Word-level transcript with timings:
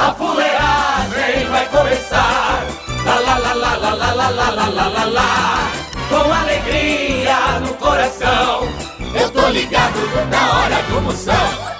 A 0.00 0.14
fuleagem 0.14 1.46
vai 1.50 1.66
começar. 1.66 2.64
Lá, 3.04 3.14
lá, 3.18 3.36
lá, 3.36 3.52
lá, 3.52 3.74
lá, 3.74 3.94
lá, 3.94 4.12
lá, 4.12 4.28
lá, 4.30 4.50
lá, 4.50 4.68
lá, 4.68 4.88
lá, 4.88 5.04
lá. 5.04 5.70
Com 6.08 6.32
alegria 6.32 7.60
no 7.60 7.74
coração. 7.74 8.66
Eu 9.14 9.30
tô 9.30 9.48
ligado 9.48 9.98
na 10.30 10.58
hora 10.58 10.82
do 10.84 11.02
Moção. 11.02 11.70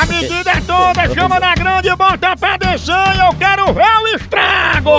A 0.00 0.06
medida 0.06 0.50
é 0.50 0.60
toda, 0.62 1.14
chama 1.14 1.40
na 1.40 1.54
grande 1.54 1.88
e 1.88 1.96
bota 1.96 2.36
pra 2.36 2.56
descer, 2.56 3.18
eu 3.18 3.34
quero 3.38 3.72
ver 3.72 3.98
o 4.02 4.06
estrago! 4.08 4.90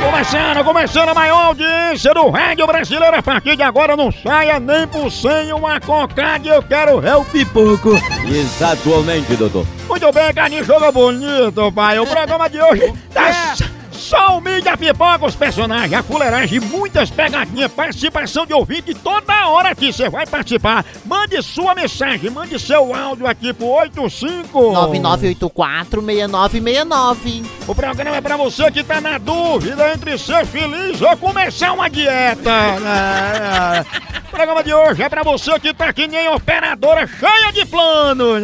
Começando, 0.00 0.64
começando 0.64 1.08
a 1.10 1.14
maior 1.14 1.46
audiência 1.46 2.14
do 2.14 2.30
rádio 2.30 2.66
brasileiro, 2.66 3.16
a 3.16 3.22
partir 3.22 3.54
de 3.54 3.62
agora 3.62 3.96
não 3.96 4.10
saia 4.10 4.58
nem 4.58 4.86
por 4.88 5.10
cem 5.10 5.52
uma 5.52 5.78
cocada, 5.78 6.48
eu 6.48 6.62
quero 6.62 7.00
ver 7.00 7.16
o 7.16 7.24
pipoco! 7.24 7.90
Exatamente, 8.26 9.36
doutor. 9.36 9.66
Muito 9.88 10.12
bem, 10.12 10.32
Carlinhos, 10.32 10.66
jogo 10.66 10.90
bonito, 10.90 11.72
pai, 11.72 11.98
o 11.98 12.06
programa 12.06 12.48
de 12.48 12.60
hoje 12.60 12.92
tá... 13.12 13.54
Só 14.00 14.38
o 14.38 14.40
mídia 14.40 14.76
pipoca, 14.78 15.26
os 15.26 15.36
personagens, 15.36 15.92
a 15.92 16.02
fuleiragem, 16.02 16.58
muitas 16.58 17.10
pegadinhas, 17.10 17.70
participação 17.70 18.46
de 18.46 18.54
ouvinte 18.54 18.94
toda 18.94 19.48
hora 19.48 19.68
aqui. 19.68 19.92
Você 19.92 20.08
vai 20.08 20.26
participar. 20.26 20.86
Mande 21.04 21.42
sua 21.42 21.74
mensagem, 21.74 22.30
mande 22.30 22.58
seu 22.58 22.94
áudio 22.94 23.26
aqui 23.26 23.52
pro 23.52 23.66
85 23.66 24.58
9984-6969. 24.58 27.44
O 27.68 27.74
programa 27.74 28.16
é 28.16 28.20
pra 28.22 28.38
você 28.38 28.70
que 28.70 28.82
tá 28.82 29.02
na 29.02 29.18
dúvida 29.18 29.92
entre 29.92 30.16
ser 30.16 30.46
feliz 30.46 31.02
ou 31.02 31.14
começar 31.18 31.72
uma 31.72 31.90
dieta. 31.90 32.50
É, 34.40 34.44
é. 34.44 34.44
O 34.44 34.46
programa 34.46 34.64
de 34.64 34.72
hoje 34.72 35.02
é 35.02 35.08
pra 35.08 35.22
você 35.22 35.58
que 35.60 35.74
tá 35.74 35.92
que 35.92 36.06
nem 36.06 36.28
operadora 36.28 37.06
cheia 37.06 37.52
de 37.52 37.66
planos. 37.66 38.42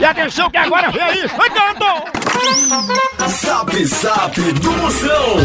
E 0.00 0.04
atenção 0.04 0.50
que 0.50 0.56
agora 0.56 0.90
vem 0.90 1.02
aí, 1.02 1.28
chegando! 1.28 1.86
Zap 3.28 3.84
Zap 3.86 4.40
do 4.54 4.72
Moção. 4.72 5.36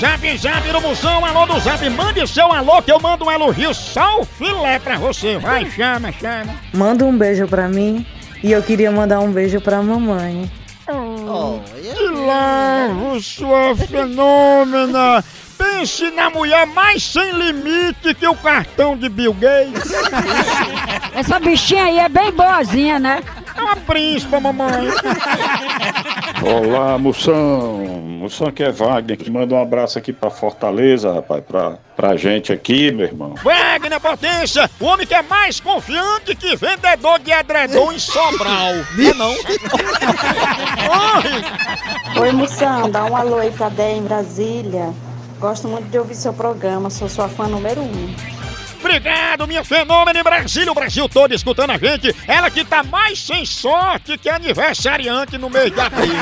Zap 0.00 0.38
Zap 0.38 0.72
do 0.72 0.80
Moção, 0.80 1.24
alô 1.24 1.46
do 1.46 1.58
Zap, 1.60 1.90
mande 1.90 2.26
seu 2.28 2.52
alô 2.52 2.80
que 2.82 2.92
eu 2.92 3.00
mando 3.00 3.24
um 3.24 3.32
elogio 3.32 3.74
só 3.74 4.20
o 4.20 4.24
filé 4.24 4.78
pra 4.78 4.96
você. 4.96 5.38
Vai, 5.38 5.68
chama, 5.70 6.12
chama. 6.12 6.54
Manda 6.72 7.04
um 7.04 7.16
beijo 7.18 7.48
pra 7.48 7.68
mim 7.68 8.06
e 8.44 8.52
eu 8.52 8.62
queria 8.62 8.92
mandar 8.92 9.18
um 9.20 9.32
beijo 9.32 9.60
pra 9.60 9.82
mamãe. 9.82 10.48
Oh, 10.90 11.58
Que 11.74 12.08
lavo, 12.08 13.20
sua 13.20 13.74
fenômena! 13.76 15.22
Pense 15.58 16.10
na 16.12 16.30
mulher 16.30 16.66
mais 16.66 17.02
sem 17.02 17.32
limite 17.32 18.14
que 18.14 18.26
o 18.26 18.36
cartão 18.36 18.96
de 18.96 19.08
Bill 19.08 19.34
Gates. 19.34 19.92
Essa 21.12 21.40
bichinha 21.40 21.84
aí 21.84 21.98
é 21.98 22.08
bem 22.08 22.30
boazinha, 22.30 23.00
né? 23.00 23.20
É 23.56 23.60
uma 23.60 23.74
príncipa, 23.74 24.38
mamãe. 24.38 24.88
Olá, 26.42 26.96
Moção. 26.96 27.78
Moção 28.18 28.52
que 28.52 28.62
é 28.62 28.70
Wagner, 28.70 29.16
que 29.16 29.30
manda 29.30 29.54
um 29.54 29.60
abraço 29.60 29.98
aqui 29.98 30.12
pra 30.12 30.30
Fortaleza, 30.30 31.12
rapaz, 31.12 31.42
pra, 31.42 31.78
pra 31.96 32.16
gente 32.16 32.52
aqui, 32.52 32.92
meu 32.92 33.06
irmão. 33.06 33.34
Wagner 33.42 34.00
Potência, 34.00 34.70
o 34.78 34.84
homem 34.84 35.06
que 35.06 35.14
é 35.14 35.22
mais 35.22 35.58
confiante 35.58 36.36
que 36.36 36.54
vendedor 36.54 37.18
de 37.18 37.32
edredom 37.32 37.90
em 37.92 37.98
Sobral. 37.98 38.74
Não 38.96 39.10
é 39.10 39.14
não? 39.14 39.30
Oi. 42.14 42.20
Oi, 42.22 42.32
Moção, 42.32 42.90
dá 42.90 43.04
um 43.06 43.16
alô 43.16 43.38
aí 43.38 43.50
pra 43.50 43.68
Dé 43.68 43.96
em 43.96 44.02
Brasília. 44.02 44.92
Gosto 45.38 45.68
muito 45.68 45.88
de 45.88 45.98
ouvir 45.98 46.14
seu 46.14 46.32
programa, 46.32 46.90
sou 46.90 47.08
sua 47.08 47.28
fã 47.28 47.46
número 47.46 47.80
um. 47.80 48.14
Obrigado, 48.80 49.46
minha 49.46 49.64
fenômena 49.64 50.20
em 50.20 50.22
Brasília, 50.22 50.70
o 50.70 50.74
Brasil 50.74 51.08
todo 51.08 51.34
escutando 51.34 51.70
a 51.70 51.78
gente. 51.78 52.14
Ela 52.26 52.50
que 52.50 52.64
tá 52.64 52.82
mais 52.82 53.20
sem 53.20 53.44
sorte 53.44 54.16
que 54.18 54.28
aniversariante 54.28 55.36
no 55.36 55.50
mês 55.50 55.72
de 55.72 55.80
abril. 55.80 56.12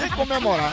Tem 0.00 0.08
que 0.08 0.16
comemorar. 0.16 0.72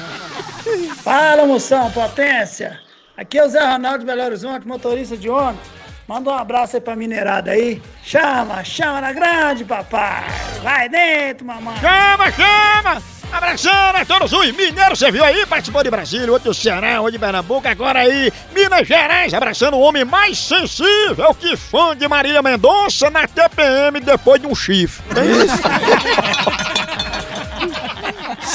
Fala, 1.04 1.46
moção, 1.46 1.90
potência! 1.92 2.80
Aqui 3.16 3.38
é 3.38 3.46
o 3.46 3.50
Zé 3.50 3.64
Ronaldo 3.64 4.00
de 4.00 4.06
Belo 4.06 4.24
Horizonte, 4.24 4.68
motorista 4.68 5.16
de 5.16 5.30
ônibus. 5.30 5.68
Manda 6.08 6.30
um 6.30 6.34
abraço 6.34 6.76
aí 6.76 6.82
pra 6.82 6.96
mineirada 6.96 7.52
aí. 7.52 7.82
Chama, 8.04 8.64
chama 8.64 9.02
na 9.02 9.12
grande, 9.12 9.64
papai! 9.64 10.26
Vai 10.62 10.90
dentro, 10.90 11.46
mamãe! 11.46 11.78
Chama, 11.80 12.32
chama! 12.32 13.21
Abraçando 13.32 13.96
a 13.96 14.06
todos 14.06 14.34
os 14.34 14.52
mineiros, 14.52 15.00
você 15.00 15.12
viu 15.12 15.24
aí? 15.24 15.46
Participou 15.46 15.84
de 15.84 15.90
Brasília, 15.90 16.32
outro 16.32 16.52
do 16.52 16.54
Ceará, 16.54 17.00
outro 17.00 17.14
de 17.14 17.20
Pernambuco, 17.20 17.68
agora 17.68 18.00
aí, 18.00 18.32
Minas 18.54 18.88
Gerais, 18.88 19.34
abraçando 19.34 19.78
o 19.78 19.80
homem 19.80 20.04
mais 20.04 20.38
sensível 20.38 21.34
que 21.34 21.56
fã 21.56 21.96
de 21.96 22.08
Maria 22.08 22.42
Mendonça 22.42 23.10
na 23.10 23.28
TPM 23.28 24.00
depois 24.02 24.42
de 24.42 24.48
um 24.48 24.56
chifre. 24.56 25.02
Tem 25.14 25.32
isso? 25.32 25.62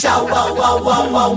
Tchau, 0.01 0.29
au, 0.29 0.63
au, 0.63 0.91
au, 0.91 1.17
au, 1.17 1.37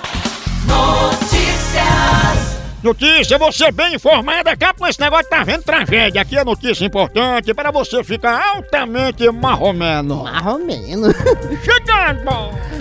Notícia, 2.83 3.37
você 3.37 3.71
bem 3.71 3.93
informada, 3.93 4.51
acaba 4.51 4.73
com 4.73 4.87
esse 4.87 4.99
negócio, 4.99 5.29
tá 5.29 5.43
vendo 5.43 5.61
tragédia. 5.61 6.19
Aqui 6.19 6.35
é 6.35 6.43
notícia 6.43 6.83
importante 6.83 7.53
para 7.53 7.69
você 7.69 8.03
ficar 8.03 8.43
altamente 8.55 9.29
marromeno. 9.29 10.23
Marromeno. 10.23 11.13
Chegando! 11.63 12.31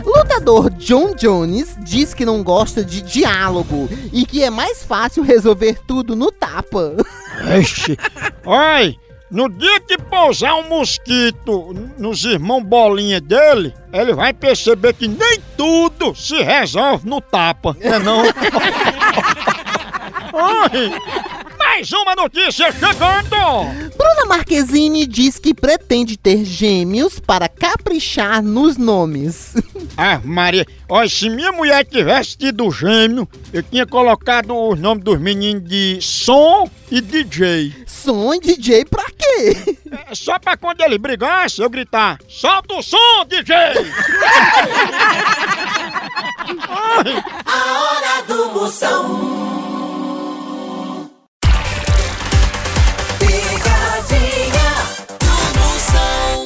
Lutador 0.02 0.70
John 0.70 1.14
Jones 1.14 1.76
diz 1.80 2.14
que 2.14 2.24
não 2.24 2.42
gosta 2.42 2.82
de 2.82 3.02
diálogo 3.02 3.90
e 4.10 4.24
que 4.24 4.42
é 4.42 4.48
mais 4.48 4.82
fácil 4.82 5.22
resolver 5.22 5.78
tudo 5.86 6.16
no 6.16 6.32
tapa. 6.32 6.96
Ixi. 7.60 7.98
Oi, 8.46 8.96
no 9.30 9.48
dia 9.48 9.80
que 9.80 9.96
pousar 9.96 10.54
um 10.54 10.68
mosquito 10.68 11.72
nos 11.96 12.24
irmãos 12.24 12.64
bolinha 12.64 13.20
dele, 13.20 13.72
ele 13.92 14.12
vai 14.12 14.32
perceber 14.32 14.92
que 14.92 15.06
nem 15.06 15.40
tudo 15.56 16.14
se 16.16 16.42
resolve 16.42 17.08
no 17.08 17.20
tapa, 17.20 17.76
né 17.78 17.98
não? 17.98 18.24
Oi, 20.32 20.90
mais 21.58 21.92
uma 21.92 22.14
notícia 22.14 22.70
chegando! 22.70 23.30
Bruna 23.96 24.26
Marquezine 24.28 25.06
diz 25.06 25.38
que 25.38 25.52
pretende 25.52 26.16
ter 26.16 26.44
gêmeos 26.44 27.18
para 27.18 27.48
caprichar 27.48 28.42
nos 28.42 28.76
nomes. 28.76 29.54
Ah, 30.02 30.18
Maria, 30.24 30.66
olha, 30.88 31.08
se 31.10 31.28
minha 31.28 31.52
mulher 31.52 31.84
tivesse 31.84 32.34
tido 32.38 32.70
gêmeo, 32.70 33.28
eu 33.52 33.62
tinha 33.62 33.84
colocado 33.84 34.56
os 34.56 34.78
nomes 34.78 35.04
dos 35.04 35.20
meninos 35.20 35.62
de 35.68 35.98
Som 36.00 36.70
e 36.90 37.02
DJ. 37.02 37.74
Som 37.86 38.32
e 38.32 38.40
DJ 38.40 38.86
pra 38.86 39.04
quê? 39.10 39.76
É 40.08 40.14
só 40.14 40.38
pra 40.38 40.56
quando 40.56 40.80
eles 40.80 40.96
brigassem, 40.96 41.62
eu 41.62 41.68
gritar, 41.68 42.18
solta 42.28 42.76
o 42.76 42.82
som, 42.82 43.26
DJ! 43.28 43.52
A 47.44 47.82
hora 47.82 48.22
do 48.26 48.52
Moção. 48.52 49.59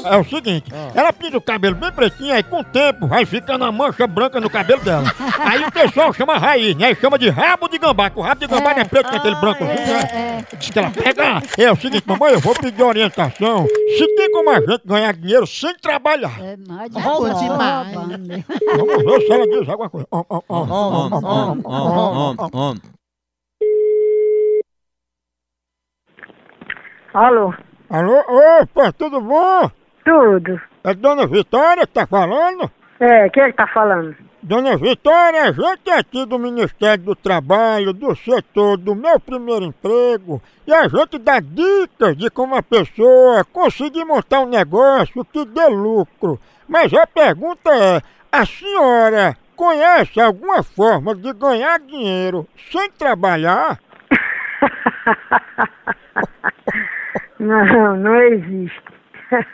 É 0.04 0.16
o 0.16 0.24
seguinte, 0.24 0.70
ah. 0.72 0.90
ela 0.94 1.12
pinta 1.12 1.38
o 1.38 1.40
cabelo 1.40 1.74
bem 1.74 1.90
pretinho, 1.90 2.34
aí 2.34 2.42
com 2.42 2.60
o 2.60 2.64
tempo 2.64 3.06
vai 3.06 3.24
ficando 3.24 3.64
a 3.64 3.72
mancha 3.72 4.06
branca 4.06 4.38
no 4.38 4.50
cabelo 4.50 4.82
dela. 4.82 5.10
aí 5.40 5.64
o 5.64 5.72
pessoal 5.72 6.12
chama 6.12 6.36
raiz, 6.36 6.76
né? 6.76 6.94
Chama 6.94 7.18
de 7.18 7.30
rabo 7.30 7.68
de 7.68 7.78
gambá, 7.78 8.10
que 8.10 8.18
o 8.18 8.22
rabo 8.22 8.40
de 8.40 8.46
gambá 8.46 8.72
não 8.72 8.78
é, 8.78 8.82
é. 8.82 8.84
preto, 8.84 9.08
com 9.08 9.16
aquele 9.16 9.34
ah, 9.34 9.40
branco. 9.40 9.64
É, 9.64 9.66
né? 9.66 10.44
É, 10.52 10.56
diz 10.56 10.70
que 10.70 10.78
ela 10.78 10.90
pega. 10.90 11.42
É 11.56 11.72
o 11.72 11.76
seguinte, 11.76 12.04
mamãe, 12.06 12.34
eu 12.34 12.40
vou 12.40 12.54
pedir 12.54 12.82
orientação. 12.82 13.66
Se 13.66 14.14
tem 14.14 14.30
como 14.30 14.50
a 14.50 14.60
gente 14.60 14.82
ganhar 14.84 15.14
dinheiro 15.14 15.46
sem 15.46 15.74
trabalhar. 15.78 16.38
É 16.38 16.56
mais 16.68 16.90
de 16.90 17.00
rouba. 17.00 17.28
Né? 18.18 18.44
Vamos 18.76 19.04
ver 19.04 19.20
se 19.22 19.32
ela 19.32 19.46
diz 19.46 19.68
alguma 19.68 19.88
coisa. 19.88 20.06
Om. 22.52 22.74
Alô? 27.14 27.54
Alô, 27.88 28.18
opa, 28.60 28.92
tudo 28.92 29.20
bom? 29.20 29.70
tudo. 30.04 30.60
É 30.84 30.94
Dona 30.94 31.26
Vitória 31.26 31.86
que 31.86 31.92
tá 31.92 32.06
falando? 32.06 32.70
É, 33.00 33.28
quem 33.30 33.42
é 33.42 33.50
que 33.50 33.56
tá 33.56 33.66
falando? 33.66 34.14
Dona 34.42 34.76
Vitória, 34.76 35.44
a 35.44 35.52
gente 35.52 35.88
é 35.90 35.98
aqui 35.98 36.26
do 36.26 36.38
Ministério 36.38 37.02
do 37.02 37.16
Trabalho, 37.16 37.94
do 37.94 38.14
setor 38.14 38.76
do 38.76 38.94
meu 38.94 39.18
primeiro 39.18 39.64
emprego, 39.64 40.42
e 40.66 40.72
a 40.72 40.86
gente 40.86 41.18
dá 41.18 41.40
dicas 41.40 42.14
de 42.16 42.28
como 42.30 42.54
a 42.54 42.62
pessoa 42.62 43.42
conseguir 43.44 44.04
montar 44.04 44.40
um 44.40 44.48
negócio 44.48 45.24
que 45.24 45.46
dê 45.46 45.66
lucro. 45.68 46.38
Mas 46.68 46.92
a 46.92 47.06
pergunta 47.06 47.74
é, 47.74 48.02
a 48.30 48.44
senhora 48.44 49.34
conhece 49.56 50.20
alguma 50.20 50.62
forma 50.62 51.14
de 51.14 51.32
ganhar 51.32 51.80
dinheiro 51.80 52.46
sem 52.70 52.90
trabalhar? 52.90 53.78
Não, 57.38 57.96
não 57.96 58.16
existe. 58.16 58.94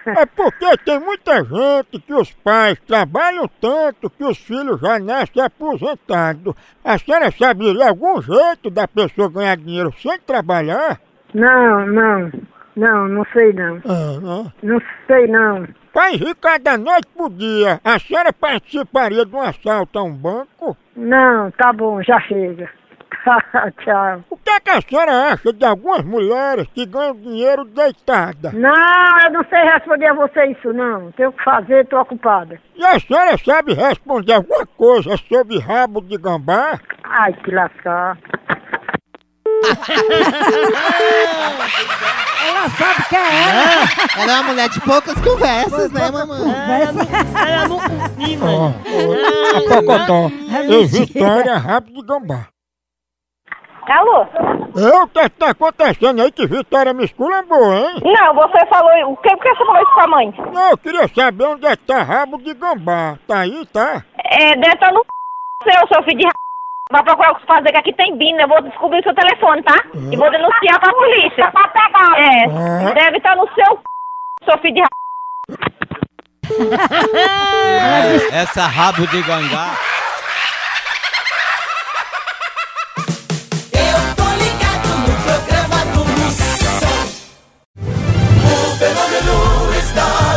É 0.06 0.26
porque 0.26 0.76
tem 0.84 1.00
muita 1.00 1.42
gente 1.44 2.00
que 2.00 2.12
os 2.12 2.32
pais 2.32 2.78
trabalham 2.86 3.48
tanto 3.60 4.10
que 4.10 4.24
os 4.24 4.36
filhos 4.38 4.80
já 4.80 4.98
nascem 4.98 5.42
aposentados. 5.42 6.54
A 6.84 6.98
senhora 6.98 7.30
saberia 7.30 7.88
algum 7.88 8.20
jeito 8.20 8.70
da 8.70 8.86
pessoa 8.86 9.30
ganhar 9.30 9.56
dinheiro 9.56 9.92
sem 9.98 10.18
trabalhar? 10.20 11.00
Não, 11.32 11.86
não, 11.86 12.30
não, 12.76 13.08
não 13.08 13.24
sei 13.32 13.52
não. 13.52 13.76
É, 13.76 14.20
né? 14.20 14.52
Não 14.62 14.82
sei 15.06 15.26
não. 15.28 15.66
Pai 15.92 16.12
Ricardo, 16.16 16.62
da 16.62 16.76
noite 16.76 17.08
pro 17.16 17.30
dia, 17.30 17.80
a 17.84 17.98
senhora 17.98 18.32
participaria 18.32 19.24
de 19.24 19.34
um 19.34 19.40
assalto 19.40 19.98
a 19.98 20.02
um 20.02 20.12
banco? 20.12 20.76
Não, 20.96 21.50
tá 21.52 21.72
bom, 21.72 22.02
já 22.02 22.20
chega. 22.20 22.68
Tchau. 23.84 24.24
O 24.30 24.36
que, 24.36 24.50
é 24.50 24.60
que 24.60 24.70
a 24.70 24.80
senhora 24.80 25.32
acha 25.32 25.52
de 25.52 25.64
algumas 25.64 26.04
mulheres 26.04 26.66
que 26.74 26.86
ganham 26.86 27.14
dinheiro 27.14 27.64
deitada? 27.64 28.52
Não, 28.52 29.20
eu 29.24 29.32
não 29.32 29.44
sei 29.44 29.62
responder 29.62 30.06
a 30.06 30.14
você 30.14 30.46
isso 30.46 30.72
não. 30.72 31.12
Tenho 31.12 31.30
o 31.30 31.32
que 31.32 31.44
fazer, 31.44 31.86
tô 31.86 32.00
ocupada. 32.00 32.60
E 32.74 32.84
a 32.84 32.98
senhora 32.98 33.36
sabe 33.38 33.74
responder 33.74 34.34
alguma 34.34 34.66
coisa 34.66 35.16
sobre 35.28 35.58
rabo 35.58 36.00
de 36.00 36.16
gambá? 36.16 36.80
Ai, 37.04 37.32
que 37.44 37.50
lascar. 37.50 38.16
Ela 42.42 42.68
sabe 42.70 43.08
que 43.08 43.16
é 43.16 43.18
ela. 43.20 44.22
Ela 44.22 44.32
é 44.32 44.40
uma 44.40 44.42
mulher 44.44 44.68
de 44.70 44.80
poucas 44.80 45.20
conversas, 45.20 45.92
né, 45.92 46.10
mamãe? 46.10 46.40
A 49.54 49.60
Pocotó. 49.68 50.30
E 50.68 50.86
Vitória, 50.86 51.58
rabo 51.58 51.92
de 51.92 52.02
gambá. 52.02 52.48
Alô? 53.88 54.26
Eu, 54.76 55.02
o 55.02 55.08
que 55.08 55.28
tá 55.30 55.50
acontecendo 55.50 56.22
aí 56.22 56.30
que 56.30 56.46
Vitória 56.46 56.92
me 56.92 57.04
esculambou, 57.04 57.72
hein? 57.74 58.00
Não, 58.04 58.34
você 58.34 58.64
falou... 58.66 59.12
O 59.12 59.16
que, 59.16 59.28
por 59.30 59.40
que 59.42 59.48
você 59.54 59.64
falou 59.66 59.82
isso 59.82 59.92
com 59.94 60.00
a 60.00 60.06
mãe? 60.06 60.34
Não, 60.52 60.70
eu 60.70 60.78
queria 60.78 61.08
saber 61.08 61.44
onde 61.44 61.66
é 61.66 61.76
que 61.76 61.84
tá 61.84 62.02
rabo 62.02 62.38
de 62.38 62.54
gambá. 62.54 63.16
Tá 63.26 63.40
aí, 63.40 63.66
tá? 63.72 64.04
É, 64.24 64.54
deve 64.56 64.74
estar 64.74 64.92
no 64.92 65.04
seu, 65.64 65.88
seu 65.88 66.02
filho 66.04 66.18
de 66.18 66.26
r... 66.26 66.32
Vai 66.92 67.02
procurar 67.04 67.32
o 67.32 67.36
que 67.36 67.46
fazer, 67.46 67.70
que 67.70 67.78
aqui 67.78 67.92
tem 67.92 68.16
bina. 68.16 68.42
Eu 68.42 68.48
vou 68.48 68.62
descobrir 68.62 69.00
o 69.00 69.02
seu 69.04 69.14
telefone, 69.14 69.62
tá? 69.62 69.76
E 69.94 70.16
vou 70.16 70.30
denunciar 70.30 70.80
pra 70.80 70.92
polícia. 70.92 71.50
Pra 71.52 71.68
pegar. 71.68 72.18
É, 72.18 72.44
Ah. 72.46 72.92
deve 72.94 73.16
estar 73.18 73.36
no 73.36 73.48
seu 73.54 73.78
seu 74.44 74.58
filho 74.58 74.74
de 74.74 74.80
r... 74.80 74.88
Essa 78.32 78.62
rabo 78.62 79.06
de 79.06 79.22
gangá. 79.22 79.70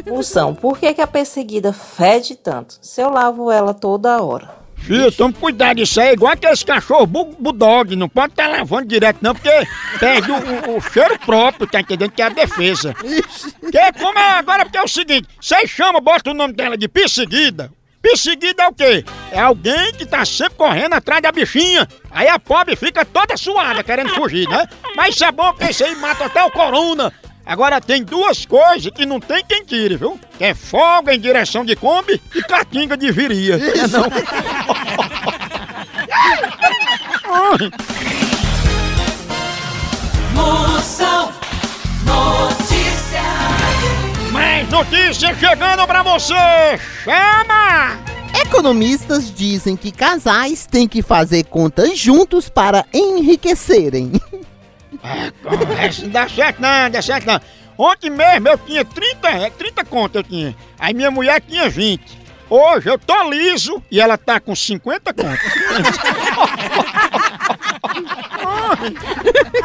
Moção, 0.09 0.55
por 0.55 0.79
que, 0.79 0.95
que 0.95 1.01
a 1.01 1.07
perseguida 1.07 1.73
fede 1.73 2.37
tanto? 2.37 2.77
Se 2.81 3.01
eu 3.01 3.11
lavo 3.11 3.51
ela 3.51 3.75
toda 3.75 4.23
hora. 4.23 4.63
Filho, 4.77 5.11
toma 5.11 5.33
cuidado, 5.33 5.81
isso 5.81 5.99
aí 5.99 6.09
é 6.09 6.13
igual 6.13 6.33
aqueles 6.35 6.63
cachorros 6.63 7.09
bu 7.09 7.25
bulldog, 7.39 7.97
não 7.97 8.07
pode 8.09 8.33
estar 8.35 8.47
lavando 8.49 8.85
direto 8.87 9.17
não, 9.23 9.35
porque 9.35 9.49
perde 9.99 10.31
o, 10.31 10.35
o- 10.35 10.77
o 10.77 10.81
cheiro 10.83 11.19
próprio, 11.21 11.67
tá 11.67 11.81
entendendo? 11.81 12.11
Que 12.11 12.21
é 12.21 12.27
a 12.27 12.29
defesa. 12.29 12.93
Que 12.93 13.93
como 13.99 14.19
é 14.19 14.31
agora, 14.33 14.65
porque 14.67 14.77
é 14.77 14.83
o 14.83 14.89
seguinte, 14.89 15.27
você 15.41 15.67
chama, 15.67 16.01
bota 16.03 16.31
o 16.31 16.35
nome 16.35 16.53
dela 16.53 16.77
de 16.77 16.87
perseguida. 16.87 17.71
Perseguida 18.05 18.65
é 18.65 18.69
o 18.69 18.75
quê? 18.75 19.03
É 19.33 19.41
alguém 19.41 19.95
que 19.95 20.05
tá 20.05 20.27
sempre 20.27 20.57
correndo 20.57 20.93
atrás 20.93 21.23
da 21.23 21.33
bichinha. 21.33 21.89
Aí 22.11 22.29
a 22.29 22.39
pobre 22.39 22.77
fica 22.77 23.03
toda 23.03 23.35
suada, 23.35 23.83
querendo 23.83 24.11
fugir, 24.11 24.47
né? 24.47 24.69
Mas 24.95 25.15
isso 25.15 25.25
é 25.25 25.33
bom 25.33 25.51
porque 25.55 25.71
isso 25.71 25.83
aí 25.83 25.97
mata 25.97 26.27
até 26.27 26.45
o 26.45 26.51
corona. 26.51 27.11
Agora 27.47 27.81
tem 27.81 28.05
duas 28.05 28.45
coisas 28.45 28.93
que 28.93 29.07
não 29.07 29.19
tem 29.19 29.43
quem 29.47 29.65
tire, 29.65 29.97
viu? 29.97 30.21
Que 30.37 30.45
é 30.45 30.55
folga 30.55 31.15
em 31.15 31.19
direção 31.19 31.65
de 31.65 31.75
Kombi 31.75 32.21
e 32.35 32.43
catinga 32.43 32.95
de 32.95 33.11
viria. 33.11 33.55
É 33.55 33.89
não. 33.89 34.05
Moção 40.35 41.33
Notícias. 42.05 42.44
Mais 44.85 44.91
notícias 44.91 45.39
chegando 45.39 45.87
pra 45.87 46.03
você! 46.03 46.35
Chama! 47.05 47.99
Economistas 48.41 49.33
dizem 49.33 49.77
que 49.77 49.91
casais 49.91 50.67
têm 50.67 50.89
que 50.89 51.01
fazer 51.03 51.45
contas 51.45 51.99
juntos 51.99 52.49
para 52.49 52.85
enriquecerem. 52.93 54.13
Essa 55.79 56.03
não 56.03 56.11
dá 56.11 56.29
certo 56.29 56.61
não, 56.61 56.91
dá 56.91 57.01
certo 57.03 57.27
não. 57.27 57.41
Ontem 57.79 58.11
mesmo 58.11 58.49
eu 58.49 58.59
tinha 58.59 58.85
30, 58.85 59.29
é, 59.29 59.51
30 59.51 59.85
contas 59.85 60.17
eu 60.17 60.25
tinha. 60.25 60.57
Aí 60.79 60.93
minha 60.93 61.11
mulher 61.11 61.41
tinha 61.41 61.69
20. 61.69 62.25
Hoje 62.51 62.89
eu 62.89 62.99
tô 62.99 63.31
liso 63.31 63.83
e 63.91 64.01
ela 64.01 64.19
tá 64.19 64.39
com 64.41 64.55
50 64.55 65.15
contas. 65.15 65.41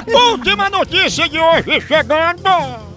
Última 0.32 0.70
notícia 0.70 1.28
de 1.28 1.38
hoje 1.40 1.82
chegando! 1.82 2.89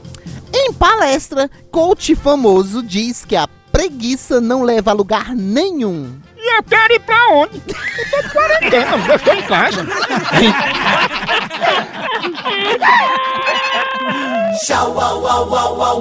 Em 0.64 0.72
palestra, 0.72 1.50
coach 1.72 2.14
famoso 2.14 2.84
diz 2.84 3.24
que 3.24 3.34
a 3.34 3.48
preguiça 3.72 4.40
não 4.40 4.62
leva 4.62 4.92
a 4.92 4.94
lugar 4.94 5.34
nenhum. 5.34 6.20
E 6.36 6.56
eu 6.56 6.62
quero 6.62 6.92
ir 6.92 7.00
pra 7.00 7.16
onde? 7.32 7.60
Eu 7.66 8.10
tô 8.10 8.22
de 8.22 8.28
quarentena, 8.28 8.96
eu 8.96 9.02
em 9.34 9.42
casa. 9.42 9.84
Tchau, 14.64 15.00
au, 15.00 15.26
au, 15.26 15.52
au, 15.52 15.82
au, 15.82 16.00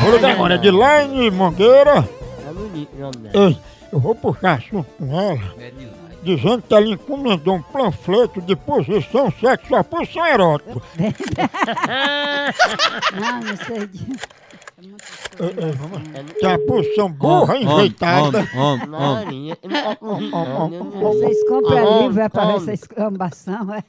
Vou 0.00 0.12
ligar 0.12 0.32
agora, 0.32 0.54
Edilane 0.54 1.30
Mangueira. 1.30 2.08
Ei, 3.34 3.58
eu 3.92 4.00
vou 4.00 4.14
puxar 4.14 4.58
assunto 4.58 4.88
com 4.98 5.20
ela. 5.20 5.54
Dizendo 6.22 6.62
que 6.62 6.74
ela 6.74 6.86
encomendou 6.86 7.56
um 7.56 7.62
panfleto 7.62 8.40
de 8.42 8.54
posição 8.54 9.30
sexual, 9.32 9.84
posição 9.84 10.26
erótica. 10.26 10.80
Não, 13.12 13.40
não 13.40 13.56
sei. 13.56 13.88
Ei, 15.40 15.54
ei, 15.64 15.72
vamos. 15.72 16.00
Que 16.38 16.46
é 16.46 16.54
a 16.54 16.58
posição 16.58 17.10
burra, 17.10 17.56
enjeitada. 17.58 18.46
homem. 18.54 19.54
Vocês 21.00 21.48
compram 21.48 22.02
livro 22.02 22.20
é 22.22 22.28
pra 22.28 22.46
ver 22.46 22.56
essa 22.56 22.72
escambação. 22.72 23.74
é? 23.74 23.82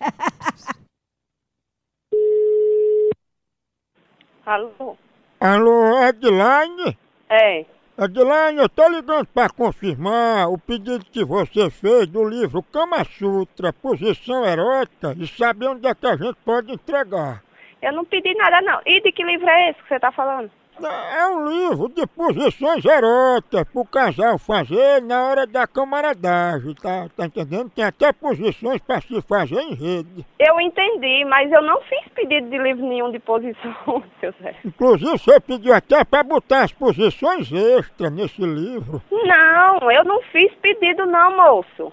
Alô? 4.45 4.97
Alô, 5.43 5.99
Edilane? 6.03 6.95
É. 7.27 7.65
Edilane, 7.97 8.59
eu 8.59 8.69
tô 8.69 8.87
ligando 8.87 9.25
pra 9.25 9.49
confirmar 9.49 10.47
o 10.47 10.55
pedido 10.55 11.03
que 11.03 11.25
você 11.25 11.67
fez 11.71 12.05
do 12.05 12.23
livro 12.23 12.61
Kama 12.61 13.03
Sutra, 13.03 13.73
Posição 13.73 14.45
Erótica, 14.45 15.15
e 15.17 15.25
saber 15.25 15.69
onde 15.69 15.87
é 15.87 15.95
que 15.95 16.05
a 16.05 16.15
gente 16.15 16.35
pode 16.45 16.71
entregar. 16.71 17.41
Eu 17.81 17.91
não 17.91 18.05
pedi 18.05 18.35
nada, 18.35 18.61
não. 18.61 18.81
E 18.85 19.01
de 19.01 19.11
que 19.11 19.23
livro 19.23 19.49
é 19.49 19.71
esse 19.71 19.81
que 19.81 19.87
você 19.87 19.99
tá 19.99 20.11
falando? 20.11 20.51
É 20.87 21.27
um 21.27 21.47
livro 21.49 21.89
de 21.89 22.05
posições 22.07 22.83
eróticas 22.85 23.63
pro 23.71 23.85
casal 23.85 24.37
fazer 24.37 25.01
na 25.01 25.23
hora 25.25 25.45
da 25.47 25.67
camaradagem, 25.67 26.73
tá, 26.75 27.07
tá 27.15 27.25
entendendo? 27.25 27.69
Tem 27.69 27.83
até 27.85 28.11
posições 28.11 28.79
pra 28.81 28.99
se 29.01 29.21
fazer 29.21 29.59
em 29.61 29.73
rede. 29.73 30.25
Eu 30.39 30.59
entendi, 30.59 31.23
mas 31.25 31.51
eu 31.51 31.61
não 31.61 31.79
fiz 31.81 32.01
pedido 32.15 32.49
de 32.49 32.57
livro 32.57 32.85
nenhum 32.85 33.11
de 33.11 33.19
posição, 33.19 33.73
seu 34.19 34.33
Zé. 34.41 34.55
Inclusive, 34.65 35.11
você 35.17 35.39
pediu 35.39 35.73
até 35.73 36.03
pra 36.03 36.23
botar 36.23 36.63
as 36.63 36.71
posições 36.71 37.51
extras 37.51 38.11
nesse 38.11 38.41
livro. 38.41 39.01
Não, 39.11 39.91
eu 39.91 40.03
não 40.03 40.21
fiz 40.31 40.51
pedido 40.61 41.05
não, 41.05 41.35
moço. 41.35 41.91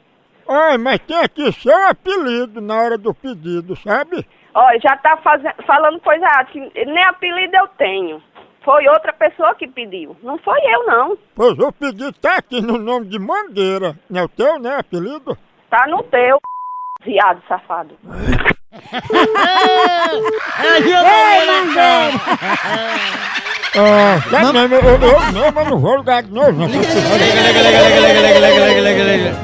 Ai, 0.48 0.78
mas 0.78 0.98
tem 1.00 1.18
aqui 1.18 1.52
seu 1.52 1.76
apelido 1.88 2.60
na 2.60 2.74
hora 2.80 2.96
do 2.96 3.12
pedido, 3.12 3.76
sabe? 3.76 4.26
Olha, 4.54 4.80
já 4.80 4.96
tá 4.96 5.16
faze- 5.18 5.52
falando 5.66 6.00
coisa 6.00 6.26
que 6.50 6.58
nem 6.86 7.04
apelido 7.04 7.54
eu 7.54 7.68
tenho. 7.76 8.22
Foi 8.68 8.86
outra 8.86 9.14
pessoa 9.14 9.54
que 9.54 9.66
pediu. 9.66 10.14
Não 10.22 10.36
foi 10.36 10.58
eu, 10.58 10.84
não. 10.84 11.16
Pois 11.34 11.58
o 11.58 11.72
pedido 11.72 12.12
tá 12.12 12.34
aqui 12.36 12.60
no 12.60 12.76
nome 12.76 13.06
de 13.06 13.18
Mangueira. 13.18 13.98
Não 14.10 14.20
é 14.20 14.24
o 14.24 14.28
teu, 14.28 14.58
né, 14.58 14.76
apelido? 14.76 15.38
Tá 15.70 15.86
no 15.88 16.02
teu, 16.02 16.38
viado 17.02 17.42
safado. 17.48 17.96
Ei, 20.62 20.82
Mangueira! 21.46 22.20
Ah, 23.74 24.18
tá 24.30 24.52
mesmo, 24.52 24.74
eu, 24.74 24.82
eu 24.82 24.98
mesmo 24.98 25.60
eu 25.60 25.64
não 25.70 25.78
vou 25.78 25.96
lugar 25.96 26.22
de 26.22 26.30
novo, 26.30 26.52
não. 26.52 26.66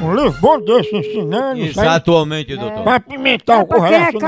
Um 0.07 0.15
livro 0.15 0.39
bom 0.39 0.59
desse 0.59 0.95
ensinando, 0.95 1.73
sabe? 1.73 1.87
Exatamente, 1.87 2.55
doutor. 2.55 2.83
Pra 2.83 2.95
apimentar 2.95 3.63
o 3.63 3.67
pra 3.67 3.87
quem 3.87 3.97
é 3.97 4.09
é 4.09 4.11
bom, 4.11 4.19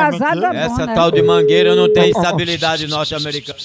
Essa 0.56 0.88
né? 0.88 0.96
tal 0.96 1.12
de 1.12 1.22
mangueira 1.22 1.76
não 1.76 1.94
tem 1.94 2.10
estabilidade 2.10 2.88
norte-americana. 2.88 3.60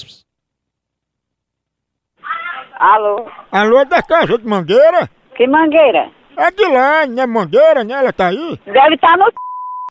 Alô? 2.79 3.27
Alô, 3.51 3.79
é 3.79 3.85
da 3.85 4.01
casa 4.01 4.37
de 4.37 4.45
Mangueira? 4.45 5.09
Que 5.35 5.47
mangueira? 5.47 6.09
É 6.37 6.51
de 6.51 6.65
lá, 6.67 7.05
né, 7.05 7.25
Mangueira, 7.25 7.83
né? 7.83 7.93
Ela 7.93 8.13
tá 8.13 8.27
aí? 8.27 8.59
Deve 8.65 8.95
estar 8.95 9.17
no 9.17 9.25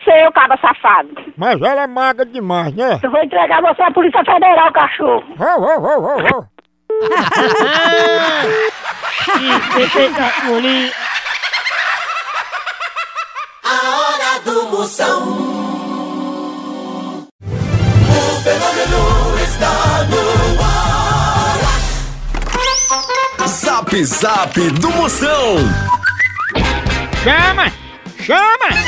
seu, 0.02 0.32
cabra 0.32 0.58
safado. 0.60 1.10
Mas 1.36 1.60
ela 1.62 1.82
é 1.82 1.86
magra 1.86 2.26
demais, 2.26 2.74
né? 2.74 2.98
Eu 3.02 3.10
vou 3.10 3.22
entregar 3.22 3.60
você 3.62 3.82
à 3.82 3.90
Polícia 3.92 4.24
Federal, 4.24 4.72
cachorro. 4.72 5.22
Vou, 5.36 5.60
vou, 5.60 5.80
vou, 5.80 6.02
vou, 6.02 6.18
vou. 6.22 6.46
A 13.64 13.98
hora 13.98 14.40
do 14.44 14.68
Moção. 14.70 15.41
Zap 23.92 24.04
Zap 24.06 24.70
do 24.70 24.90
Moção. 24.92 25.56
Chama! 27.22 27.70
Chama! 28.18 28.80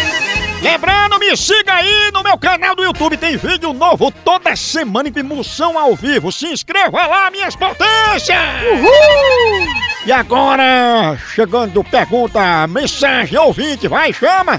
Lembrando, 0.62 1.18
me 1.18 1.36
siga 1.36 1.74
aí 1.74 2.10
no 2.10 2.22
meu 2.22 2.38
canal 2.38 2.74
do 2.74 2.82
YouTube 2.82 3.18
tem 3.18 3.36
vídeo 3.36 3.74
novo 3.74 4.10
toda 4.24 4.56
semana 4.56 5.10
em 5.14 5.22
Moção 5.22 5.78
ao 5.78 5.94
vivo. 5.94 6.32
Se 6.32 6.46
inscreva 6.46 7.06
lá, 7.06 7.30
minhas 7.30 7.54
potências! 7.54 8.38
Uhul! 8.72 9.68
E 10.06 10.12
agora, 10.12 11.18
chegando 11.34 11.84
pergunta, 11.84 12.66
mensagem 12.66 13.38
ouvinte, 13.38 13.86
vai, 13.86 14.10
chama! 14.10 14.58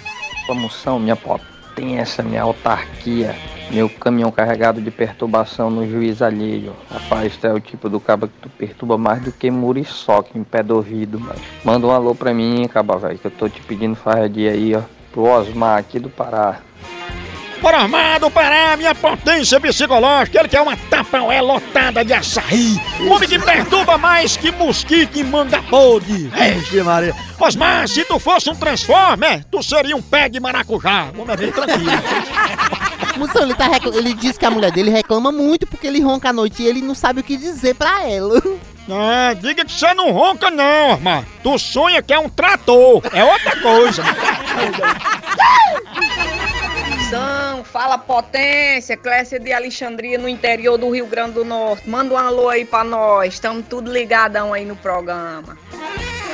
Moção, 0.50 1.00
minha 1.00 1.16
potência, 1.16 2.24
minha 2.24 2.44
autarquia, 2.44 3.36
meu 3.72 3.90
caminhão 3.90 4.32
carregado 4.32 4.82
de 4.82 4.92
perturbação 4.92 5.70
no 5.70 5.90
juiz 5.90 6.22
alheio. 6.22 6.74
Rapaz, 6.90 7.36
tu 7.38 7.48
é 7.48 7.54
o 7.54 7.60
tipo 7.60 7.90
do 7.90 8.00
cabo 8.00 8.28
que 8.28 8.34
tu 8.42 8.50
perturba 8.50 8.98
mais 8.98 9.22
do 9.22 9.32
que 9.32 9.50
muriçoca 9.50 10.38
em 10.38 10.44
pé 10.44 10.64
do 10.64 10.76
ouvido, 10.76 11.20
mas 11.20 11.40
manda 11.64 11.88
um 11.88 11.92
alô 11.92 12.14
pra 12.16 12.34
mim, 12.34 12.68
caba, 12.68 12.98
velho, 12.98 13.18
que 13.18 13.26
eu 13.26 13.32
tô 13.32 13.50
te 13.50 13.62
pedindo 13.62 13.96
farradia 13.96 14.52
aí, 14.52 14.76
ó, 14.76 14.82
pro 15.12 15.24
Osmar 15.24 15.78
aqui 15.78 16.00
do 16.00 16.10
Pará. 16.10 16.60
Bora 17.62 17.78
armado 17.78 18.30
Pará, 18.30 18.78
minha 18.78 18.94
potência 18.94 19.60
psicológica, 19.60 20.40
ele 20.40 20.50
quer 20.50 20.62
uma 20.62 20.78
tapaué 20.78 21.42
lotada 21.42 22.06
de 22.06 22.14
açaí. 22.14 22.80
Homem 23.10 23.28
que 23.28 23.40
perturba 23.40 23.98
mais 23.98 24.38
que 24.38 24.52
mosquito 24.52 25.18
em 25.18 25.24
manga 25.24 25.62
podre. 25.64 26.28
Vixe 26.28 26.84
Maria. 26.84 27.16
Osmar, 27.40 27.88
se 27.88 28.06
tu 28.06 28.20
fosse 28.20 28.50
um 28.50 28.56
Transformer, 28.56 29.44
tu 29.46 29.64
seria 29.64 29.96
um 29.96 30.02
pé 30.02 30.30
de 30.30 30.40
maracujá. 30.40 31.08
Vamos 31.16 31.30
é 31.30 31.38
bem 31.38 31.52
tranquilo. 31.52 31.92
Moção, 33.18 33.44
ele, 33.44 33.54
tá 33.56 33.68
recla- 33.68 33.96
ele 33.96 34.14
diz 34.14 34.38
que 34.38 34.46
a 34.46 34.52
mulher 34.52 34.72
dele 34.72 34.90
reclama 34.90 35.32
muito 35.32 35.66
porque 35.66 35.88
ele 35.88 36.02
ronca 36.02 36.30
à 36.30 36.34
noite 36.34 36.62
e 36.64 36.68
ele 36.68 36.82
não 36.82 36.94
sabe 36.96 37.22
o 37.22 37.24
que 37.24 37.38
dizer 37.38 37.74
pra 37.76 38.04
ela. 38.08 38.42
Ah, 38.90 39.34
diga 39.34 39.66
que 39.66 39.72
você 39.72 39.94
não 39.94 40.12
ronca 40.12 40.52
não, 40.52 40.94
Osmar. 40.94 41.24
Tu 41.42 41.58
sonha 41.58 42.04
que 42.04 42.14
é 42.14 42.20
um 42.20 42.30
trator, 42.30 43.02
é 43.14 43.24
outra 43.24 43.60
coisa. 43.60 44.04
São, 47.10 47.64
fala 47.64 47.98
potência, 47.98 48.98
Clécia 48.98 49.40
de 49.40 49.54
Alexandria 49.54 50.18
no 50.18 50.28
interior 50.28 50.78
do 50.78 50.90
Rio 50.90 51.06
Grande 51.06 51.34
do 51.34 51.46
Norte. 51.46 51.88
Manda 51.90 52.14
um 52.14 52.18
alô 52.18 52.50
aí 52.50 52.66
pra 52.66 52.84
nós, 52.84 53.34
estamos 53.36 53.66
tudo 53.70 53.92
ligadão 53.92 54.54
aí 54.54 54.66
no 54.66 54.76
programa. 54.76 55.58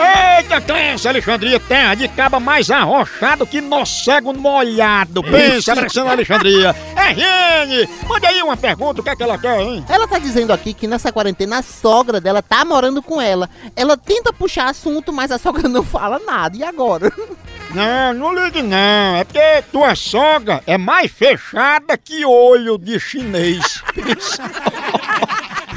Eita, 0.01 0.61
Clécia, 0.61 1.11
Alexandria, 1.11 1.59
terra 1.59 1.95
de 1.95 2.07
caba 2.07 2.39
mais 2.39 2.69
arrochado 2.69 3.45
que 3.45 3.61
cego 3.85 4.33
molhado. 4.33 5.23
Pensa, 5.23 5.73
abraçando 5.73 6.09
Alexandria. 6.09 6.75
É, 7.01 7.13
Rene, 7.13 7.89
manda 8.07 8.27
aí 8.27 8.43
uma 8.43 8.55
pergunta, 8.55 9.01
o 9.01 9.03
que 9.03 9.09
é 9.09 9.15
que 9.15 9.23
ela 9.23 9.37
quer, 9.37 9.59
hein? 9.59 9.83
Ela 9.89 10.07
tá 10.07 10.19
dizendo 10.19 10.53
aqui 10.53 10.71
que 10.73 10.85
nessa 10.87 11.11
quarentena 11.11 11.57
a 11.57 11.61
sogra 11.63 12.21
dela 12.21 12.43
tá 12.43 12.63
morando 12.63 13.01
com 13.01 13.19
ela. 13.19 13.49
Ela 13.75 13.97
tenta 13.97 14.31
puxar 14.31 14.69
assunto, 14.69 15.11
mas 15.11 15.31
a 15.31 15.37
sogra 15.37 15.67
não 15.67 15.83
fala 15.83 16.19
nada. 16.19 16.55
E 16.55 16.63
agora? 16.63 17.11
Não, 17.73 18.13
não 18.13 18.35
ligue 18.35 18.61
não. 18.61 19.15
É 19.15 19.23
porque 19.23 19.63
tua 19.71 19.95
sogra 19.95 20.61
é 20.67 20.77
mais 20.77 21.09
fechada 21.09 21.97
que 21.97 22.25
olho 22.25 22.77
de 22.77 22.99
chinês. 22.99 23.81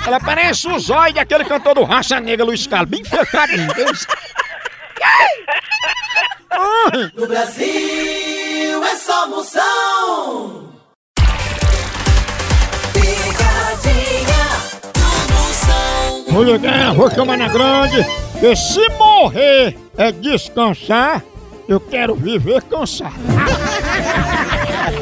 Ela 0.07 0.21
parece 0.21 0.69
o 0.69 0.79
zóio 0.79 1.15
daquele 1.15 1.45
cantor 1.45 1.75
do 1.75 1.83
Raça 1.83 2.21
Negra, 2.21 2.45
Luiz 2.45 2.67
Carlos, 2.67 2.91
bem 2.91 3.05
fechadinho. 3.05 3.69
No 7.17 7.27
Brasil 7.27 8.85
é 8.85 8.97
só 8.97 9.29
moção. 9.29 10.71
Picadinha 12.93 14.47
do 14.95 15.33
moção. 15.33 16.25
Vou 16.29 16.45
ligar, 16.45 16.95
vou 16.95 17.11
chamar 17.11 17.37
na 17.39 17.49
grande, 17.49 18.07
porque 18.33 18.55
se 18.55 18.89
morrer 18.91 19.77
é 19.97 20.13
descansar, 20.13 21.25
eu 21.69 21.81
quero 21.81 22.15
viver 22.15 22.63
cansado. 22.63 23.15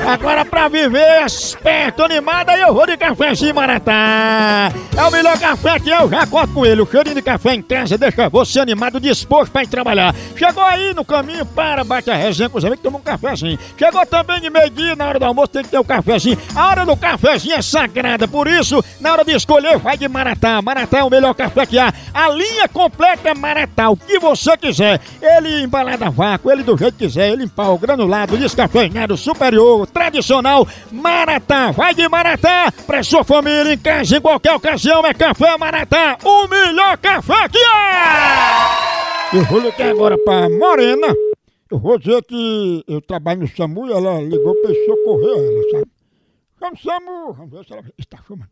Agora 0.06 0.44
pra 0.44 0.68
viver 0.68 1.24
esperto, 1.24 2.02
animado, 2.02 2.50
aí 2.50 2.60
eu 2.60 2.74
vou 2.74 2.86
de 2.86 2.96
cafezinho 2.96 3.54
Maratá. 3.54 4.72
É 4.96 5.02
o 5.04 5.10
melhor 5.10 5.38
café 5.38 5.78
que 5.78 5.90
eu 5.90 6.08
já 6.10 6.26
conto 6.26 6.52
com 6.52 6.66
ele. 6.66 6.82
O 6.82 6.86
cheirinho 6.90 7.14
de 7.14 7.22
café 7.22 7.54
em 7.54 7.62
casa 7.62 7.96
deixa 7.96 8.28
você 8.28 8.60
animado, 8.60 9.00
disposto 9.00 9.52
pra 9.52 9.62
ir 9.62 9.68
trabalhar. 9.68 10.14
Chegou 10.36 10.62
aí 10.64 10.92
no 10.92 11.04
caminho, 11.04 11.46
para, 11.46 11.84
bate 11.84 12.10
a 12.10 12.16
resenha 12.16 12.48
com 12.48 12.58
os 12.58 12.64
amigos, 12.64 12.82
toma 12.82 12.98
um 12.98 13.00
cafezinho. 13.02 13.58
Chegou 13.78 14.04
também 14.04 14.40
de 14.40 14.50
meio-dia, 14.50 14.96
na 14.96 15.06
hora 15.06 15.18
do 15.18 15.24
almoço 15.24 15.48
tem 15.48 15.62
que 15.62 15.70
ter 15.70 15.78
o 15.78 15.84
cafezinho. 15.84 16.36
A 16.54 16.68
hora 16.68 16.84
do 16.84 16.96
cafezinho 16.96 17.54
é 17.54 17.62
sagrada, 17.62 18.26
por 18.26 18.48
isso, 18.48 18.84
na 19.00 19.12
hora 19.12 19.24
de 19.24 19.32
escolher, 19.32 19.78
vai 19.78 19.96
de 19.96 20.08
Maratá. 20.08 20.60
Maratá 20.60 20.98
é 20.98 21.04
o 21.04 21.10
melhor 21.10 21.32
café 21.34 21.64
que 21.64 21.78
há. 21.78 21.92
A 22.12 22.28
linha 22.28 22.68
completa 22.68 23.30
é 23.30 23.34
Maratá, 23.34 23.88
o 23.88 23.96
que 23.96 24.18
você 24.18 24.56
quiser. 24.56 25.00
Ele 25.22 25.62
embalado 25.62 26.04
a 26.04 26.10
vácuo, 26.10 26.50
ele 26.50 26.62
do 26.62 26.76
jeito 26.76 26.98
que 26.98 27.06
quiser, 27.06 27.30
ele 27.30 27.44
em 27.44 27.48
pau, 27.48 27.78
granulado, 27.78 28.36
descafeinado, 28.36 29.16
superior, 29.16 29.86
tradicional. 29.92 30.66
Maratá, 30.90 31.70
vai 31.70 31.94
de 31.94 32.08
Maratá, 32.08 32.72
pra 32.86 33.02
sua 33.02 33.22
família, 33.22 33.74
em 33.74 33.78
casa, 33.78 34.16
em 34.16 34.20
qualquer 34.20 34.54
ocasião, 34.54 35.06
é 35.06 35.14
Café 35.14 35.56
Maratá, 35.56 36.18
o 36.24 36.48
melhor 36.48 36.96
café 36.98 37.48
que 37.48 37.58
há! 37.58 39.30
Eu 39.34 39.44
vou 39.44 39.60
ligar 39.60 39.90
agora 39.90 40.18
pra 40.24 40.48
Morena. 40.48 41.08
Eu 41.70 41.78
vou 41.78 41.98
dizer 41.98 42.22
que 42.24 42.84
eu 42.86 43.00
trabalho 43.00 43.40
no 43.40 43.48
SAMU 43.48 43.88
e 43.88 43.92
ela 43.92 44.20
ligou 44.20 44.54
pra 44.56 44.70
eu 44.70 44.84
socorrer 44.84 45.38
ela, 45.38 45.70
sabe? 45.70 45.90
O 46.60 46.76
SAMU, 46.76 47.32
vamos 47.32 47.50
ver 47.50 47.64
se 47.64 47.72
ela 47.72 47.82
está 47.98 48.18
chamando. 48.28 48.50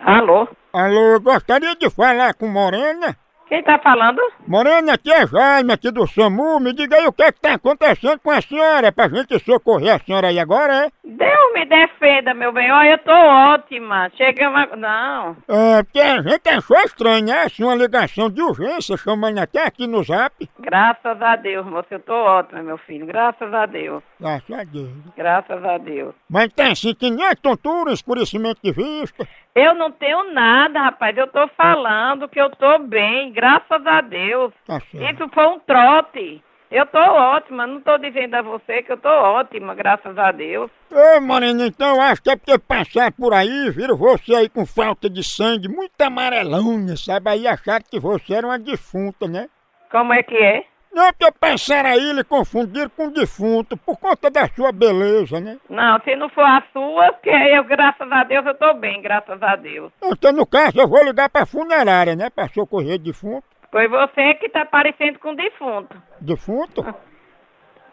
Alô? 0.00 0.48
Alô, 0.72 1.20
gostaria 1.20 1.74
de 1.76 1.88
falar 1.88 2.34
com 2.34 2.46
Morena. 2.48 3.16
Quem 3.52 3.62
tá 3.62 3.78
falando? 3.80 4.18
Morena, 4.46 4.94
aqui 4.94 5.12
é 5.12 5.26
Jaime, 5.26 5.74
aqui 5.74 5.90
do 5.90 6.06
SAMU. 6.06 6.58
Me 6.58 6.72
diga 6.72 6.96
aí 6.96 7.06
o 7.06 7.12
que 7.12 7.22
é 7.22 7.30
que 7.30 7.38
tá 7.38 7.52
acontecendo 7.52 8.18
com 8.18 8.30
a 8.30 8.40
senhora, 8.40 8.90
pra 8.90 9.10
gente 9.10 9.38
socorrer 9.40 9.94
a 9.94 9.98
senhora 9.98 10.28
aí 10.28 10.38
agora, 10.38 10.86
é? 10.86 10.90
Deus 11.04 11.52
me 11.52 11.66
defenda, 11.66 12.32
meu 12.32 12.50
bem. 12.50 12.72
Olha, 12.72 12.92
eu 12.92 12.98
tô 13.00 13.12
ótima. 13.12 14.10
Chega 14.16 14.48
uma... 14.48 14.64
Não. 14.74 15.36
É, 15.46 15.82
porque 15.82 16.00
a 16.00 16.22
gente 16.22 16.48
achou 16.48 16.78
estranho, 16.78 17.26
né? 17.26 17.42
Assim, 17.42 17.62
uma 17.62 17.74
ligação 17.74 18.30
de 18.30 18.40
urgência, 18.40 18.96
chamando 18.96 19.36
até 19.36 19.66
aqui 19.66 19.86
no 19.86 20.02
zap. 20.02 20.48
Graças 20.58 21.20
a 21.20 21.36
Deus, 21.36 21.66
moço. 21.66 21.88
Eu 21.90 22.00
tô 22.00 22.14
ótima, 22.14 22.62
meu 22.62 22.78
filho. 22.78 23.04
Graças 23.04 23.52
a 23.52 23.66
Deus. 23.66 24.02
Graças 24.18 24.50
a 24.50 24.64
Deus. 24.64 24.90
Graças 25.14 25.62
a 25.62 25.76
Deus. 25.76 26.14
Mas 26.26 26.50
tá 26.54 26.68
assim, 26.68 26.94
que 26.94 27.10
nem 27.10 27.26
a 27.26 27.36
tontura, 27.36 27.92
escurecimento 27.92 28.60
de 28.64 28.72
vista. 28.72 29.28
Eu 29.54 29.74
não 29.74 29.90
tenho 29.90 30.32
nada, 30.32 30.80
rapaz. 30.80 31.16
Eu 31.16 31.26
tô 31.26 31.46
falando 31.48 32.28
que 32.28 32.40
eu 32.40 32.50
tô 32.50 32.78
bem. 32.78 33.32
Graças 33.32 33.86
a 33.86 34.00
Deus. 34.00 34.52
Tá. 34.66 34.78
Isso 34.78 35.28
foi 35.32 35.46
um 35.46 35.58
trote. 35.60 36.42
Eu 36.70 36.86
tô 36.86 36.98
ótima. 36.98 37.66
Não 37.66 37.82
tô 37.82 37.98
dizendo 37.98 38.34
a 38.34 38.42
você 38.42 38.82
que 38.82 38.92
eu 38.92 38.96
tô 38.96 39.10
ótima, 39.10 39.74
graças 39.74 40.16
a 40.16 40.32
Deus. 40.32 40.70
Ô, 40.90 41.20
Morena, 41.20 41.66
então 41.66 42.00
acho 42.00 42.22
que 42.22 42.30
é 42.30 42.36
porque 42.36 42.58
passar 42.58 43.12
por 43.12 43.34
aí, 43.34 43.70
viram 43.70 43.94
você 43.94 44.34
aí 44.34 44.48
com 44.48 44.64
falta 44.64 45.10
de 45.10 45.22
sangue, 45.22 45.68
muito 45.68 46.00
amarelona, 46.00 46.96
sabe? 46.96 47.28
Aí 47.28 47.46
acharam 47.46 47.84
que 47.90 48.00
você 48.00 48.32
era 48.32 48.46
uma 48.46 48.58
defunta, 48.58 49.28
né? 49.28 49.48
Como 49.90 50.14
é 50.14 50.22
que 50.22 50.34
é? 50.34 50.64
Não, 50.92 51.10
porque 51.12 51.32
passaram 51.40 51.88
aí 51.88 52.10
e 52.10 52.12
lhe 52.12 52.22
confundiram 52.22 52.90
com 52.90 53.10
defunto 53.10 53.76
por 53.78 53.98
conta 53.98 54.30
da 54.30 54.46
sua 54.48 54.70
beleza, 54.70 55.40
né? 55.40 55.56
Não, 55.70 55.98
se 56.00 56.14
não 56.16 56.28
for 56.28 56.44
a 56.44 56.62
sua, 56.70 57.14
que 57.14 57.30
eu, 57.30 57.64
graças 57.64 58.12
a 58.12 58.24
Deus, 58.24 58.44
eu 58.44 58.54
tô 58.54 58.74
bem, 58.74 59.00
graças 59.00 59.42
a 59.42 59.56
Deus. 59.56 59.90
Então, 60.02 60.32
no 60.32 60.46
caso, 60.46 60.78
eu 60.78 60.86
vou 60.86 61.02
ligar 61.02 61.30
pra 61.30 61.46
funerária, 61.46 62.14
né? 62.14 62.28
Pra 62.28 62.46
socorrer 62.48 62.98
defunto. 62.98 63.44
Foi 63.70 63.88
você 63.88 64.34
que 64.34 64.50
tá 64.50 64.66
parecendo 64.66 65.18
com 65.18 65.34
defunto. 65.34 65.96
Defunto? 66.20 66.82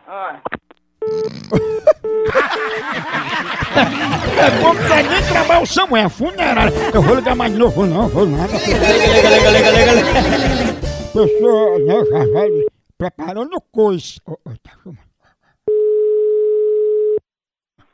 Olha. 0.06 0.42
É 4.38 4.52
bom 4.62 4.74
vai 4.74 5.04
nem 5.04 5.24
trabalhar 5.24 5.62
o 5.62 5.66
Samuel, 5.66 6.06
é 6.06 6.10
funerária. 6.10 6.74
Eu 6.94 7.02
vou 7.02 7.16
ligar 7.16 7.36
mais 7.36 7.54
de 7.54 7.58
novo, 7.58 7.86
não, 7.86 8.10
vou 8.10 8.26
nada. 8.26 8.52
Liga, 8.52 9.30
liga, 9.30 9.50
liga, 9.52 9.72
liga, 9.72 9.92
liga. 9.94 10.74
Pessoa, 11.14 11.80
né, 11.80 12.06
já 12.06 12.34
vai 12.34 12.79
preparando 13.00 13.56
o 13.56 13.62
coice. 13.62 14.20
Ô, 14.28 14.34
ô, 14.34 14.52
tá. 14.62 14.72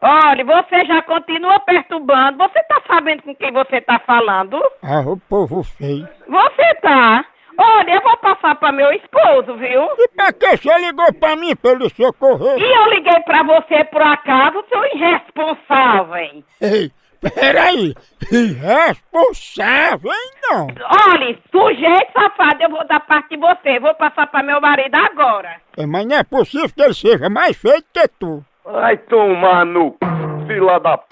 Olha, 0.01 0.43
você 0.43 0.85
já 0.85 1.01
continua 1.03 1.59
perturbando. 1.59 2.39
Você 2.39 2.61
tá 2.63 2.81
sabendo 2.87 3.21
com 3.23 3.35
quem 3.35 3.51
você 3.53 3.79
tá 3.81 3.99
falando? 3.99 4.59
Ah, 4.81 5.01
o 5.01 5.17
povo 5.17 5.63
feio. 5.63 6.07
Você 6.27 6.75
tá. 6.81 7.23
Olha, 7.57 7.95
eu 7.95 8.01
vou 8.01 8.17
passar 8.17 8.55
pra 8.55 8.71
meu 8.71 8.91
esposo, 8.91 9.55
viu? 9.57 9.87
E 9.97 10.09
pra 10.09 10.33
que 10.33 10.57
você 10.57 10.77
ligou 10.79 11.13
pra 11.13 11.35
mim 11.37 11.55
pra 11.55 11.71
ele 11.71 11.89
socorrer? 11.89 12.57
E 12.59 12.63
eu 12.63 12.89
liguei 12.89 13.19
pra 13.21 13.43
você 13.43 13.83
por 13.85 14.01
acaso, 14.01 14.65
seu 14.67 14.85
irresponsável. 14.93 16.43
Ei, 16.59 16.91
peraí. 17.33 17.93
Irresponsável, 18.31 20.11
hein, 20.11 20.31
não? 20.43 20.67
Olha, 20.67 21.37
sujeito 21.51 22.11
safado, 22.13 22.63
eu 22.63 22.69
vou 22.69 22.87
dar 22.87 22.99
parte 23.01 23.29
de 23.29 23.37
você. 23.37 23.79
Vou 23.79 23.93
passar 23.95 24.27
pra 24.27 24.43
meu 24.43 24.59
marido 24.61 24.95
agora. 24.95 25.57
É, 25.77 25.85
mas 25.85 26.05
não 26.05 26.17
é 26.17 26.23
possível 26.23 26.69
que 26.69 26.81
ele 26.81 26.93
seja 26.93 27.29
mais 27.29 27.55
feio 27.57 27.83
que 27.93 28.07
tu. 28.19 28.43
Vai 28.63 28.97
tomar 28.97 29.65
no 29.65 29.91
c... 29.91 30.47
fila 30.47 30.79
da 30.79 30.97
p... 30.97 31.05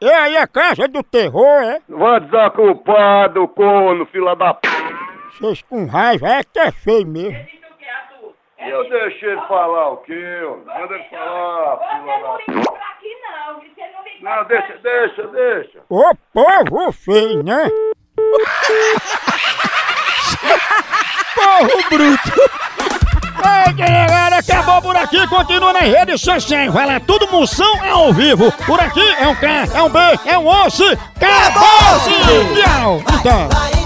E 0.00 0.10
aí 0.10 0.36
a 0.36 0.46
casa 0.46 0.86
do 0.86 1.02
terror, 1.02 1.62
é? 1.62 1.80
Vai 1.88 2.20
desocupado, 2.20 3.48
corno, 3.48 4.06
fila 4.06 4.36
da 4.36 4.54
p... 4.54 4.68
Vocês 5.40 5.62
com 5.62 5.86
raiva 5.86 6.28
é 6.28 6.42
que 6.42 6.58
é 6.58 6.70
feio 6.72 7.06
mesmo. 7.06 7.57
Eu 8.60 8.88
deixei 8.90 9.30
ele 9.30 9.40
falar 9.42 9.90
o 9.90 9.96
quê? 9.98 10.40
Manda 10.66 10.94
ele 10.94 11.04
falar, 11.10 11.78
filha 11.78 12.18
da... 12.20 12.78
Não, 14.20 14.44
deixa, 14.44 14.78
deixa, 14.82 15.26
deixa. 15.28 15.78
Ô 15.88 16.10
povo 16.32 16.92
feio, 16.92 17.42
né? 17.44 17.68
Porro 21.34 21.88
bruto! 21.88 22.32
Ei, 23.66 23.72
galera, 23.74 24.38
acabou 24.38 24.82
por 24.82 24.96
aqui, 24.96 25.24
continua 25.28 25.72
nas 25.72 25.82
redes 25.84 26.20
sociais, 26.20 26.72
vai 26.72 26.84
lá, 26.86 26.98
tudo 26.98 27.30
moção 27.30 27.84
é 27.84 27.90
ao 27.90 28.12
vivo. 28.12 28.50
Por 28.66 28.80
aqui 28.80 29.08
é 29.20 29.28
um 29.28 29.36
K, 29.36 29.48
é 29.72 29.82
um 29.82 29.88
B, 29.88 29.98
é 30.26 30.36
um 30.36 30.46
osso, 30.48 30.84
acabou-se! 31.14 32.60
Tchau! 32.60 33.00
Então. 33.20 33.77